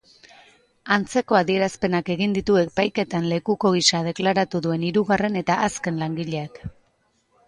[0.93, 6.59] Antzeko adierazpenak egin ditu epaiketan lekuko gisa deklaratu duen hirugarren eta azken langileak.